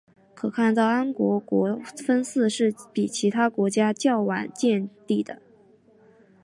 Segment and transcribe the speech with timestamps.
[0.33, 4.55] 可看到安房国国分寺是比其他国家较为晚期
[4.87, 5.23] 建立。